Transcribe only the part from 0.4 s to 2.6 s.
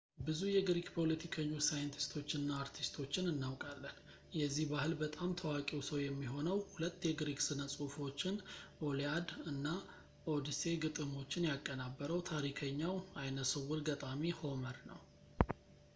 የግሪክ ፖለቲከኞች ሳይንቲስቶች እና